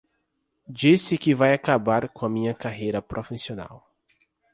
Disse 0.67 1.15
que 1.15 1.35
vai 1.35 1.53
acabar 1.53 2.09
com 2.09 2.25
a 2.25 2.29
minha 2.29 2.55
carreira 2.55 3.03
profissional 3.03 3.87